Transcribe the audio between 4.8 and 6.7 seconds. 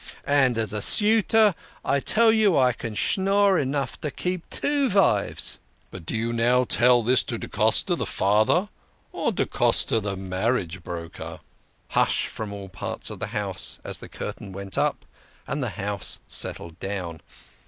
vives."" But do you